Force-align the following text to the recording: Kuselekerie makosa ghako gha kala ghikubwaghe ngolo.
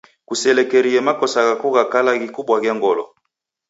Kuselekerie 0.29 0.99
makosa 1.09 1.41
ghako 1.47 1.67
gha 1.75 1.83
kala 1.91 2.11
ghikubwaghe 2.19 2.71
ngolo. 2.77 3.03